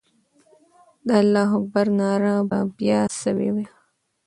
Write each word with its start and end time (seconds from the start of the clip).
د 1.07 1.09
الله 1.21 1.49
اکبر 1.57 1.87
ناره 1.99 2.35
به 2.49 2.59
بیا 2.77 2.99
سوې 3.21 3.49
وه. 3.55 3.65